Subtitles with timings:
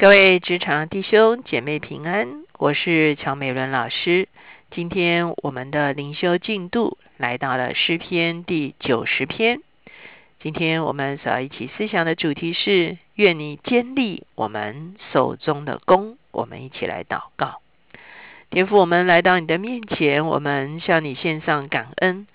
[0.00, 4.28] 各位职场弟兄姐妹平安，我是乔美伦老师。
[4.70, 9.60] 今天我们的灵修进度来到了诗篇第九十篇。
[10.40, 16.16] 今天我们所要一起思想的主题是：愿你坚立我们手中的弓。
[16.30, 17.60] 我们一起来祷告，
[18.48, 22.26] 天父，我们来到你的面前，我们向你献上感恩，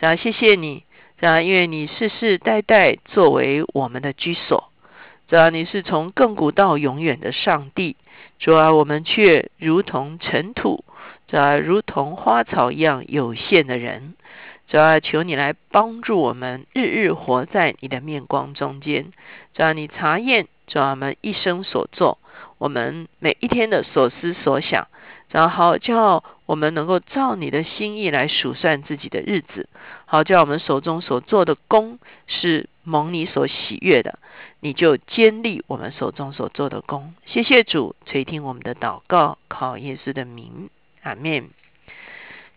[0.00, 0.82] 啊，谢谢你，
[1.20, 4.71] 啊，因为你世世代代作为我们的居所。
[5.32, 7.96] 主啊，你是从亘古到永远的上帝。
[8.38, 10.84] 主啊，我们却如同尘土，
[11.26, 14.12] 主啊，如同花草一样有限的人。
[14.68, 19.10] 主啊，求你来帮助我们，日日活在你的面光中间。
[19.54, 22.18] 主啊，你查验主啊我们一生所做，
[22.58, 24.88] 我们每一天的所思所想。
[25.30, 29.66] 然后叫我们能够照你的心意来数算自己的日子，
[30.04, 34.18] 好叫我们手中所做的功是蒙你所喜悦的，
[34.64, 37.14] 你就坚立我们手中所做的功。
[37.26, 40.70] 谢谢主垂听我们的祷告，靠耶稣的名，
[41.02, 41.50] 阿门。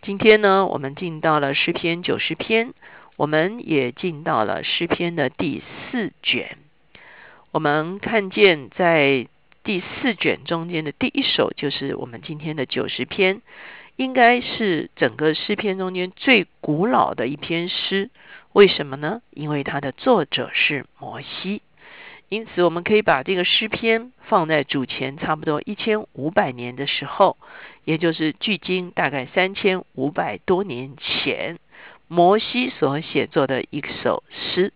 [0.03, 2.75] 今天呢，我们进到了诗篇九十篇，
[3.17, 6.59] 我们也进到了诗篇的第四卷。
[7.52, 9.27] 我们看见在。
[9.63, 13.41] 第四卷中间的第一首就是我们今天的九十篇，
[13.95, 18.11] 应该是整个诗篇中间最古老的一篇诗。
[18.53, 19.23] 为什么呢？
[19.31, 21.63] 因为它的作者是摩西，
[22.29, 27.37] 因此我们可以把这个诗篇放在主前差不多一千五百年的时候，
[27.83, 31.59] 也就是距今大概三千五百多年前，
[32.07, 34.73] 摩西所写作的一首诗。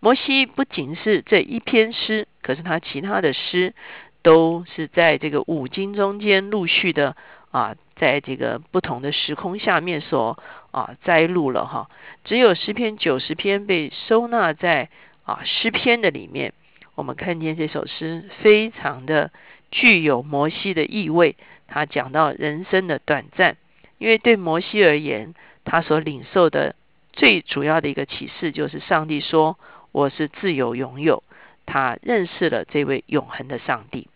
[0.00, 3.74] 摩西不仅是这一篇诗，可是他其他的诗。
[4.22, 7.14] 都是在这个五经中间陆续的
[7.52, 10.36] 啊，在这个不同的时空下面所
[10.72, 11.88] 啊摘录了哈，
[12.24, 14.88] 只有诗篇九十篇被收纳在
[15.22, 16.52] 啊诗篇的里面。
[16.96, 19.30] 我们看见这首诗非常的
[19.70, 21.36] 具有摩西的意味，
[21.68, 23.58] 他讲到人生的短暂，
[23.98, 26.74] 因为对摩西而言，他所领受的
[27.12, 29.58] 最主要的一个启示就是上帝说
[29.92, 31.22] 我是自由拥有，
[31.66, 34.08] 他认识了这位永恒的上帝。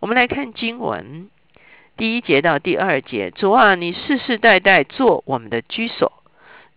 [0.00, 1.28] 我们来看经文
[1.98, 3.30] 第一节到第二节。
[3.30, 6.12] 主啊，你世世代代做我们的居所，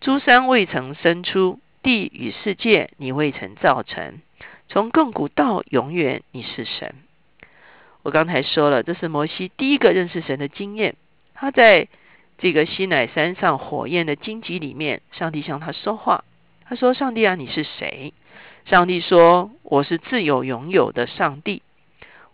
[0.02, 4.19] 诸山未曾生出，地与世界你未曾造成。
[4.72, 6.94] 从亘古到永远，你是神。
[8.03, 10.96] 我刚才说了，这是摩西第一个认识神的经验。
[11.34, 11.88] 他在
[12.38, 16.24] 这个西乃山上火焰的荆棘里面，上帝向他说话。
[16.66, 18.13] 他说：“上帝啊，你是谁？”
[18.69, 21.63] 上帝说：“我是自有拥有的上帝。”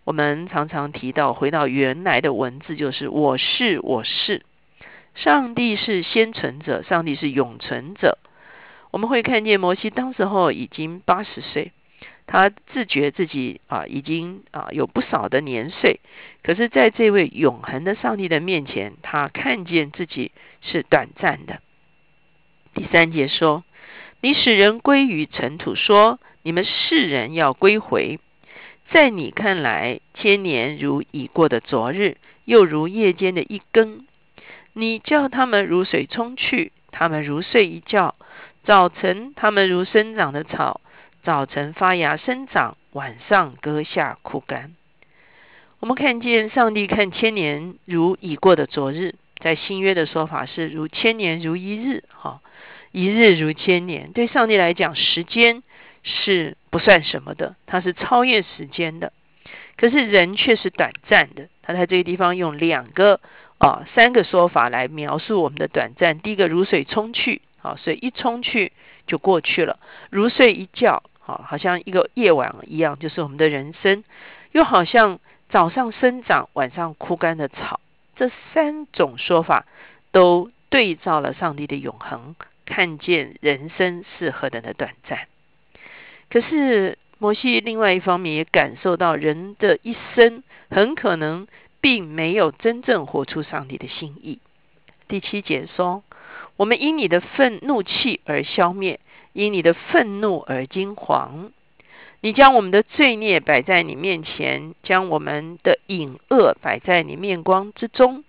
[0.04, 4.44] 我们常常提到，回到原来的文字，就是“我是我是”。
[5.16, 8.18] 上帝是先存者，上帝是永存者。
[8.92, 11.72] 我们会看见摩西当时候已经八十岁，
[12.28, 16.00] 他自觉自己啊已经啊有不少的年岁，
[16.44, 20.32] 可是在这位永恒的上帝的面前，他看见自己
[20.62, 21.60] 是短暂的。
[22.74, 23.64] 第三节说
[24.22, 28.20] ：“你使人归于尘土，说你们世人要归回。”
[28.92, 34.06] 在你看来，千年如已过的昨日，又如夜间的一更。
[34.74, 38.14] 你叫他们如水冲去，他们如睡一觉；
[38.64, 40.82] 早晨，他们如生长的草，
[41.26, 44.76] 早晨发芽生长，晚上割下枯干。
[45.80, 52.42] 我们看见上帝看千年如已过的昨日，在新约的说法是如千年如一日，哈，
[52.92, 54.12] 一日如千年。
[54.14, 55.64] 对上帝来讲，时间。
[56.08, 59.12] 是不算什么的，它是超越时间的。
[59.76, 61.48] 可是人却是短暂的。
[61.64, 63.20] 他在这个地方用两个
[63.58, 66.20] 啊三个说法来描述我们的短暂。
[66.20, 68.72] 第一个如水冲去，啊水一冲去
[69.08, 69.80] 就过去了；
[70.12, 74.04] 如睡一觉，好好像一个夜晚一样，就是我们的人生。
[74.52, 75.20] 又好像
[75.50, 77.82] 早上生长，晚上枯干的草。
[78.16, 79.66] 这三种说法
[80.12, 85.28] 都对照了上帝的永恒，看见人生是何等的短暂。
[86.30, 91.48] 可是摩西另外一方面也感受到人的一生很可能
[91.82, 94.40] 并没有真正活出上帝的心意。
[95.08, 96.04] 第七节说
[96.58, 99.00] ：“我们因你的愤怒气而消灭，
[99.36, 101.50] 因你的愤怒而惊惶。
[102.22, 108.24] 你将我们的罪孽摆在你面前，将我们的隐恶摆在你面光之中。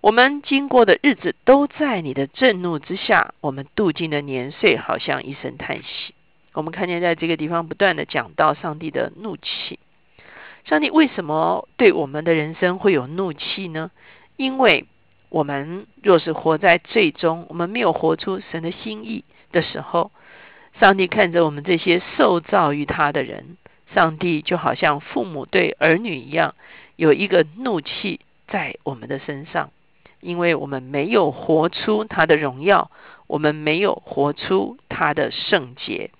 [0.00, 6.14] 我们经过的日子都在你的震怒之下，我们度尽的年岁好像一声叹息。”
[6.54, 9.78] 我们看见在这个地方不断的讲到上帝的怒气。
[10.64, 13.90] 上帝为什么对我们的人生会有怒气呢？
[14.36, 14.86] 因为
[15.28, 19.22] 我们若是活在最终，我们没有活出神的心意
[19.54, 20.10] 的时候，
[20.78, 23.56] 上帝看着我们这些受造于他的人，
[23.94, 26.54] 上帝就好像父母对儿女一样，
[26.96, 29.70] 有一个怒气在我们的身上，
[30.20, 32.90] 因为我们没有活出他的荣耀，
[33.26, 36.10] 我们没有活出他的圣洁，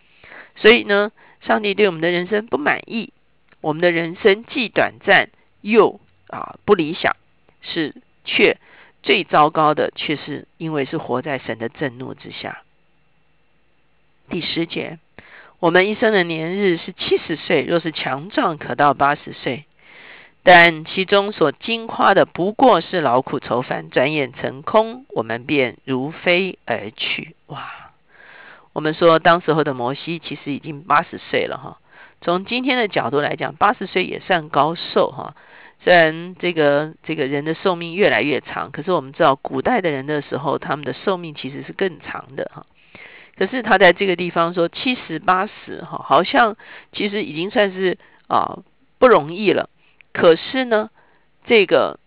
[0.56, 1.10] 所以呢，
[1.40, 3.12] 上帝对我们的人生不满意。
[3.60, 5.30] 我们的人生既短暂
[5.62, 7.16] 又啊不理想，
[7.62, 7.94] 是
[8.24, 8.58] 却
[9.02, 12.63] 最糟糕的，却是因为是活在神的震怒之下。
[14.28, 14.98] 第十节，
[15.60, 19.64] 我们一生的年日是七十岁，若是强壮，可到八十岁。
[20.42, 27.34] 但其中所惊夸的，不过是劳苦愁烦，转眼成空，我们便如飞而去。
[27.46, 27.92] 哇！
[28.72, 31.78] 我们说，当时候的摩西其实已经八十岁了，哈。
[32.20, 35.34] 从今天的角度来讲，八十岁也算高寿哈。
[35.82, 42.66] 虽然这个这个人的寿命越来越长，可是我们知道古代的人的时候，他们的寿命其实是更长的哈。
[43.36, 46.56] 可是他在这个地方说七十八十哈，好像
[46.92, 47.98] 其实已经算是
[48.28, 48.58] 啊
[48.98, 49.70] 不容易了。
[50.12, 50.90] 可是呢，
[51.46, 51.98] 这个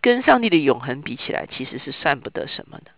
[0.00, 2.90] 跟上帝的永恒比起来，其实是算不得什么的。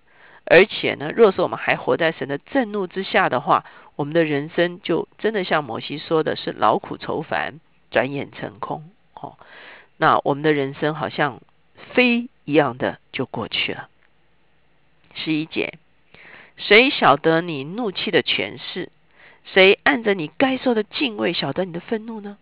[0.45, 3.65] 而且呢，若是我们还活在神的震怒之下的话，
[3.95, 7.61] 我们的人生就真的像摩西说的是劳苦愁烦，
[7.91, 8.91] 转眼成空。
[9.15, 9.37] 哦，
[9.99, 11.41] 那我们的人生好像
[11.93, 13.89] 飞一样的就过去了。
[15.15, 15.75] 十一节，
[16.67, 18.91] 谁晓得你怒气的权势？
[19.45, 22.39] 谁按着你该受的敬畏晓得你的愤怒呢？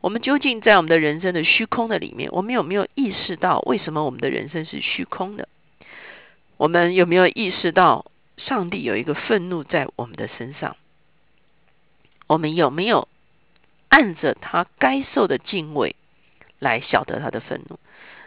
[0.00, 5.48] 我们究竟在我们的人生的虚空的里面，我们有没有意识到为什么我们的人生是虚空的？
[6.56, 8.04] 我们有没有意识到
[8.36, 10.76] 上帝有一个愤怒在我们的身上？
[12.26, 13.08] 我们有没有
[13.88, 15.96] 按着他该受的敬畏
[16.58, 17.80] 来晓得他的愤怒？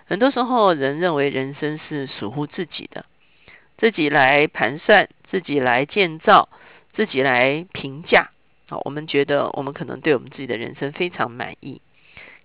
[0.07, 3.05] 很多时候，人认为人生是属乎自己的，
[3.81, 6.49] 自己来盘算，自己来建造，
[6.93, 8.29] 自己来评价。
[8.69, 11.81] 好，我们觉得我们可能对我们自己的人生非常满意。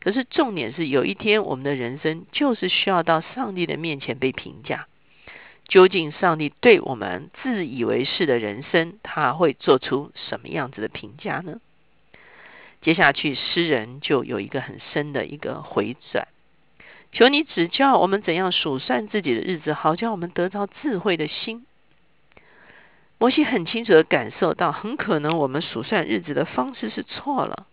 [0.00, 4.86] 可是重点是，有一天我们的人生就是需要到上帝的面前被评价。
[5.68, 11.60] 究竟上帝对我们自以为是的人生，他会做出什么样子的评价呢？
[12.80, 16.28] 接下去，诗人就有一个很深的一个回转，
[17.16, 21.64] 求你指教我们怎样数算自己的日子，好叫我们得到智慧的心。
[23.16, 27.66] 摩西很清楚的感受到，很可能我们数算日子的方式是错了，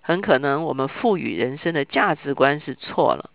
[0.00, 3.28] 很可能我们赋予人生的价值观是错了。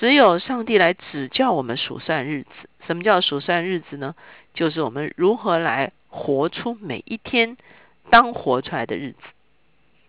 [0.00, 2.48] 只有上帝来指教我们数算日子。
[2.88, 4.16] 什么叫数算日子呢？
[4.52, 7.56] 就是我们如何来活出每一天
[8.10, 9.18] 当活出来的日子。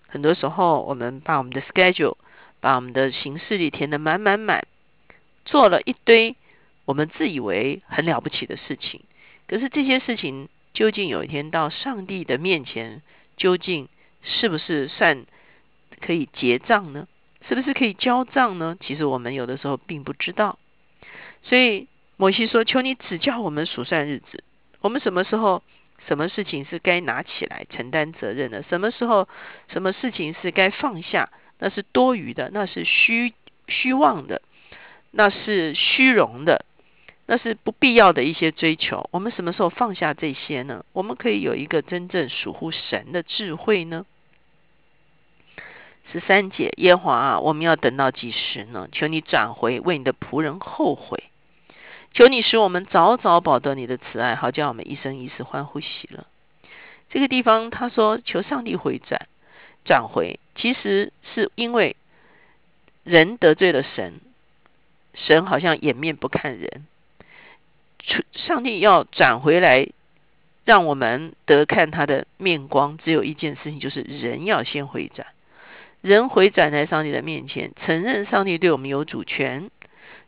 [0.07, 2.15] 很多时候，我们把我们的 schedule，
[2.67, 4.67] 把我们的行事历填得满满满，
[5.45, 6.35] 做了一堆
[6.83, 9.03] 我们自以为很了不起的事情。
[9.47, 13.01] 可是这些事情，究竟有一天到上帝的面前，
[13.37, 13.87] 究竟
[14.21, 15.25] 是不是算
[16.01, 17.07] 可以结账呢？
[17.47, 18.75] 是不是可以交账呢？
[18.81, 20.59] 其实我们有的时候并不知道。
[21.43, 21.87] 所以。
[22.19, 24.43] 摩西说：“求你指教我们数算日子，
[24.81, 25.61] 我们什么时候、
[26.07, 28.63] 什么事情是该拿起来承担责任的？
[28.63, 29.29] 什么时候、
[29.67, 31.29] 什么事情是该放下？
[31.59, 33.33] 那是多余的，那是虚
[33.67, 34.41] 虚妄的，
[35.11, 36.65] 那是虚荣的，
[37.25, 39.09] 那是不必要的一些追求。
[39.11, 40.85] 我们什么时候放下这些呢？
[40.93, 44.05] 我们可以有一个真正属乎神的智慧呢？”
[46.13, 48.87] 十三节，耶华啊，我们要等到几时呢？
[48.93, 51.23] 求你转回，为你的仆人后悔。
[52.13, 56.25] 求你使我们早早保得你的慈爱，好叫我们一生一世欢呼喜乐。
[57.09, 59.27] 这个地方他说求上帝回转，
[59.87, 61.95] 转回，其实是因为
[63.03, 64.19] 人得罪了神，
[65.15, 66.85] 神好像掩面不看人。
[68.33, 69.87] 上帝要转回来，
[70.65, 75.27] 让我们得看他的面光，只有一件事情，就是人要先回转。
[76.01, 79.71] 人回转在上帝的面前，承认上帝对我们有主权。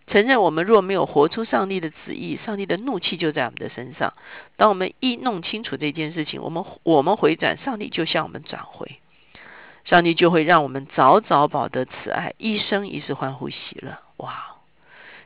[0.07, 4.13] 承认我们若没有活出上帝的旨意，上帝的怒气就在我们的身上。
[4.57, 8.99] 当我们一弄清楚这件事情，我们我们回转，上帝就向我们转回，
[9.85, 13.97] 上帝就会让我们早早保得慈爱，一生一世欢呼喜乐。
[14.17, 14.55] 哇！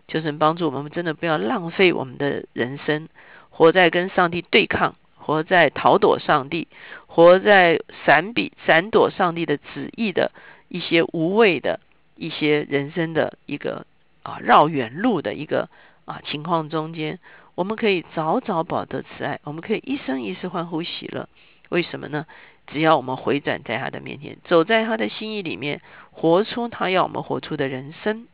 [0.07, 3.09] 就是帮助我们真的不要浪费我们的人生，
[3.49, 6.67] 活在跟上帝对抗，活在逃躲上帝，
[7.07, 10.31] 活在闪避闪躲上帝的旨意的
[10.67, 11.79] 一些无谓的
[12.15, 13.85] 一些人生的一个。
[14.23, 15.67] 啊，绕远路的一个
[16.05, 17.19] 啊情况中间，
[17.55, 21.27] 我们可以早早保得慈爱，我们可以一生一世欢呼喜乐。
[21.69, 22.25] 为什么呢？
[22.67, 28.27] 只要我们回转在他的面前，走在他的心意里面，活出他要我们活出的人生。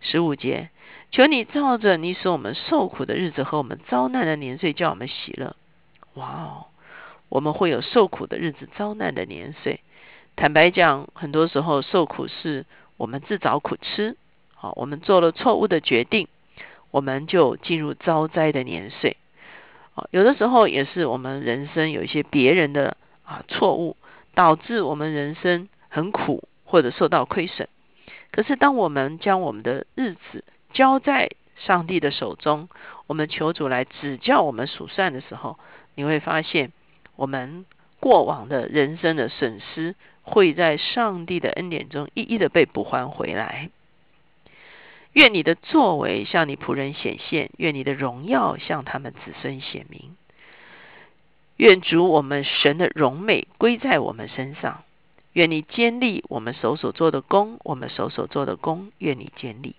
[0.00, 0.70] 十五节，
[1.10, 5.56] 求你照着你使我们受苦的日子和我们遭难的年岁，叫我们喜乐。
[6.14, 6.66] 哇哦，
[7.28, 9.80] 我们会有受苦的日子、遭难的年岁。
[10.36, 12.64] 坦白讲，很多时候受苦是
[12.96, 14.16] 我们自找苦吃。
[14.54, 16.28] 好，我们做了错误的决定，
[16.90, 19.16] 我们就进入遭灾的年岁。
[20.10, 23.96] 有的时候也是我们人生有一些别人的啊错误，
[24.34, 27.68] 导致我们人生很苦或者受到亏损。
[28.32, 32.68] 可是，当我们将我们的日子交在上帝的手中，
[33.08, 35.58] 我们求主来指教我们数算的时候，
[35.96, 36.70] 你会发现，
[37.16, 37.66] 我们
[37.98, 43.70] 过往的人生的损失，会在上帝的恩典中一一的被补还回来。
[45.12, 50.16] 愿你的作为向你仆人显现，愿你的荣耀向他们子孙显明。
[51.56, 54.82] 愿主我们神的荣美归在我们身上。
[55.32, 59.76] 愿你坚立我们手所做的功，我们手所做的功，愿你坚立。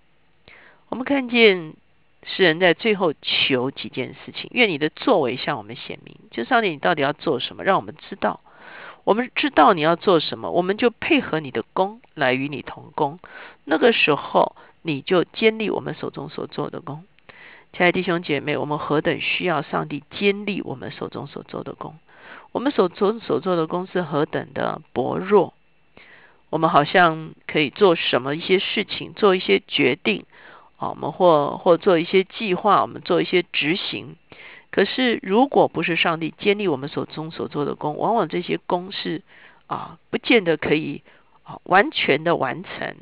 [0.88, 1.74] 我们看见
[2.22, 6.16] 诗人在最后求几件事情，愿你的作为向我们显明。
[6.30, 7.64] 就上帝，你到底要做什么？
[7.64, 8.40] 让我们知道，
[9.04, 13.18] 我们知道你要做什么，我们就配合你的功来与你同工。
[13.64, 17.04] 那个时候，你就坚立我们手中所做的功。
[17.72, 21.96] 亲爱的弟兄姐妹，我们何等需要上帝坚立我们手中所做的功？
[22.52, 25.54] 我们所做所做的功是何等的薄弱？
[26.50, 30.26] 我们好像可以做什么一些事情，做一些决定。
[30.76, 34.16] 啊我们或或做一些计划，我们做一些执行。
[34.70, 39.22] 可是，如果不是上帝建立我们手中所做的功，往往这些功是
[39.66, 41.02] 啊，不见得可以
[41.44, 42.96] 啊完全的完成。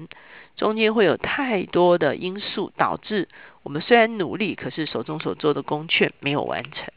[0.60, 3.28] 中间会有太多的因素导致
[3.62, 6.92] 我们虽然努力，可是手中所做的功却没有完成。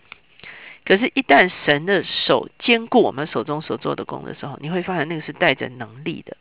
[0.83, 6.35] 可是，一旦神的手兼顾我们手中所做的功的时候，你会发现那个是带着能力的。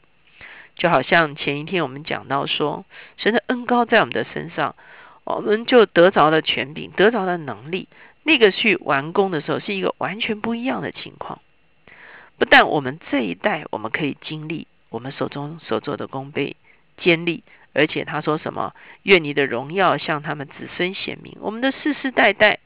[0.74, 2.84] 就好像前一天我们讲到说，
[3.18, 4.74] 神的恩高在我们的身上，
[5.22, 7.86] 我们就得着了权柄，得着了能力。
[8.24, 11.40] 那个去完工的时候，是一个完全不一样的情况。
[12.36, 16.56] 不但我们这一代我们可以经历我们手中所做的功被
[17.02, 17.42] 坚立，
[17.74, 18.72] 而且他说什么？
[19.02, 21.36] 愿你的荣耀向他们子孙显明。
[21.40, 22.60] 我们的世世代代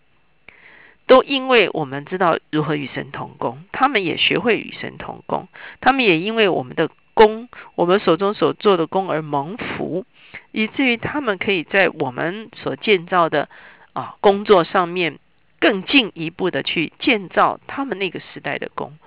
[1.07, 5.49] 都因为我们知道如何与神同工，他们也学会与神同工，
[5.81, 6.91] 他们也因为我们的。
[7.17, 10.05] 功，我们手中所做的功而蒙福，
[10.53, 13.49] 以至于他们可以在我们所建造的
[13.95, 15.19] 啊工作上面
[15.59, 18.99] 更进一步的去建造他们那个时代的功。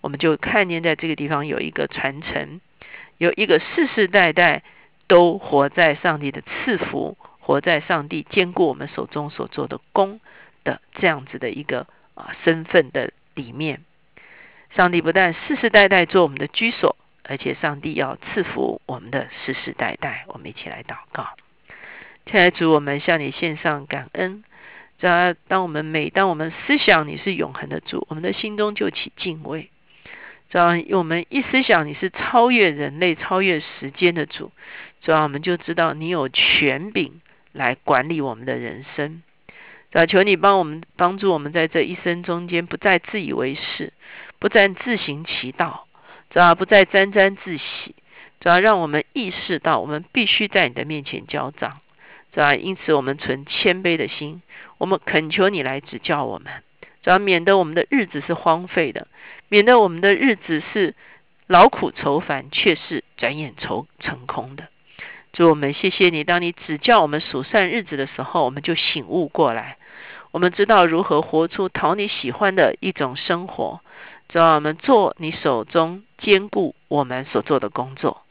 [0.00, 2.60] 我们就看见在这个地方有一个传承，
[3.18, 4.62] 有一个世世代代
[5.06, 10.20] 都活在上帝的赐福，活在上帝兼顾我们手中所做的功
[10.64, 13.82] 的这样子的一个啊身份的里面。
[14.74, 16.96] 上帝不但世世代代做我们的居所。
[17.28, 21.26] 而且上帝要赐福我们的世世代代，我们一起来祷告。
[22.24, 24.44] 亲爱的主，我们向你献上感恩。
[25.00, 29.70] 在当我们每当我们思想你是永恒的主，我们的心中就起敬畏。
[30.50, 34.52] 在我们一思想你是超越人类、超越时间的主，
[35.00, 37.20] 主要我们就知道你有权柄
[37.52, 39.22] 来管理我们的人生。
[39.92, 43.94] 要求你帮我们帮助我们在这一生中间，不再自以为是，
[44.38, 45.86] 不再自行其道。
[46.28, 47.94] 主要不再沾沾自喜，
[48.40, 51.78] 主要让我们意识到，我们必须在你的面前交账。
[52.32, 54.42] 主要因此，我们存谦卑的心，
[54.76, 56.52] 我们恳求你来指教我们，
[57.02, 59.08] 主要免得我们的日子是荒废的，
[59.48, 60.94] 免得我们的日子是
[61.46, 64.64] 劳苦愁烦，却是转眼愁成空的。
[65.32, 69.76] 主，我们谢谢你，当你指教我们数算日子的时候，我们就醒悟过来，
[70.30, 73.80] 我们知道如何活出讨你喜欢的一种生活。
[74.28, 78.22] 主要我们做你手中兼顾我们所做的工作，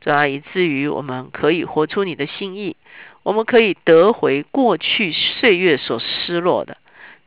[0.00, 2.76] 主要以至于我们可以活出你的心意，
[3.22, 6.76] 我们可以得回过去岁月所失落的，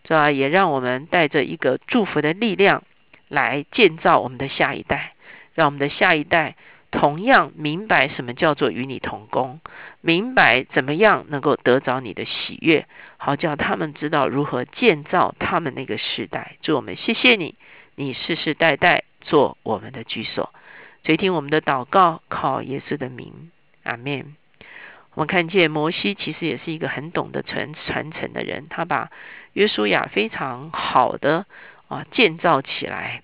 [0.03, 2.83] 主要也让我们带着一个祝福的力量
[3.27, 5.13] 来建造我们的下一代，
[5.53, 6.55] 让我们的下一代
[6.93, 9.59] 同样明白什么叫做与你同工，
[9.99, 12.85] 明白怎么样能够得着你的喜悦，
[13.17, 16.57] 好叫他们知道如何建造他们那个时代。
[16.61, 17.55] 祝我们谢谢你。
[17.95, 20.53] 你世世代代做我们的居所，
[21.03, 23.51] 垂听我们的祷告，靠耶稣的名，
[23.83, 24.35] 阿门。
[25.15, 29.09] 我们看见摩西其实也是一个很懂得传传承的人，他把
[29.53, 31.45] 约书亚非常好的
[31.87, 33.21] 啊建造起来，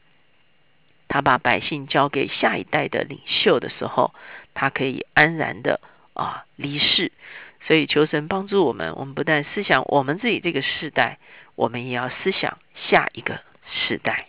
[1.09, 4.13] 他把百姓交给下一代的领袖的时候，
[4.53, 5.81] 他可以安然的
[6.13, 7.11] 啊离世。
[7.67, 11.19] 所以求神帮助我们，我们不但思想我们自己这个世代，
[11.55, 14.28] 我们也要思想下一个世代。